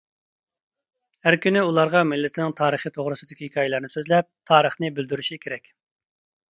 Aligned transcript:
ھەر 1.27 1.37
كۈنى 1.43 1.63
ئۇلارغا 1.67 2.01
مىللىتىنىڭ 2.13 2.57
تارىخى 2.63 2.93
توغرىسىدىكى 2.99 3.49
ھېكايىلەرنى 3.51 3.93
سۆزلەپ، 3.97 4.33
تارىخنى 4.53 4.95
بىلدۈرۈشى 4.99 5.41
كېرەك. 5.47 5.75